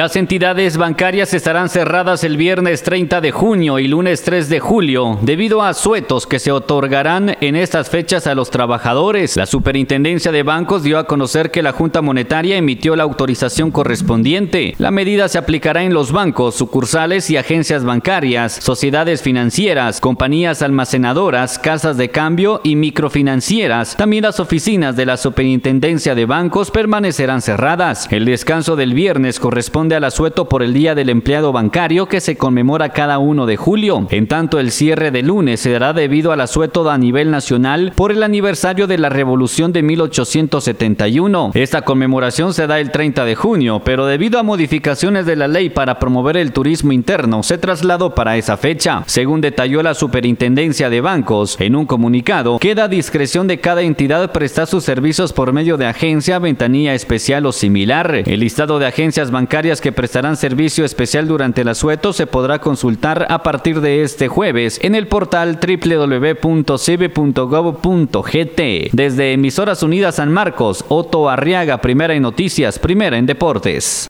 [0.00, 5.18] Las entidades bancarias estarán cerradas el viernes 30 de junio y lunes 3 de julio
[5.20, 9.36] debido a suetos que se otorgarán en estas fechas a los trabajadores.
[9.36, 14.74] La Superintendencia de Bancos dio a conocer que la Junta Monetaria emitió la autorización correspondiente.
[14.78, 21.58] La medida se aplicará en los bancos, sucursales y agencias bancarias, sociedades financieras, compañías almacenadoras,
[21.58, 23.98] casas de cambio y microfinancieras.
[23.98, 28.08] También las oficinas de la Superintendencia de Bancos permanecerán cerradas.
[28.10, 32.20] El descanso del viernes corresponde corresponde al asueto por el Día del Empleado Bancario que
[32.20, 34.06] se conmemora cada 1 de julio.
[34.10, 38.12] En tanto, el cierre de lunes se dará debido al asueto a nivel nacional por
[38.12, 41.52] el aniversario de la Revolución de 1871.
[41.54, 45.70] Esta conmemoración se da el 30 de junio, pero debido a modificaciones de la ley
[45.70, 49.02] para promover el turismo interno, se trasladó para esa fecha.
[49.06, 54.30] Según detalló la Superintendencia de Bancos en un comunicado, queda a discreción de cada entidad
[54.30, 58.22] prestar sus servicios por medio de agencia, ventanilla especial o similar.
[58.26, 63.26] El listado de agencias bancarias que prestarán servicio especial durante el asueto se podrá consultar
[63.28, 66.50] a partir de este jueves en el portal www.cibe.gov.gt.
[68.92, 73.98] Desde Emisoras Unidas San Marcos, Otto Arriaga, primera en noticias, primera en deportes.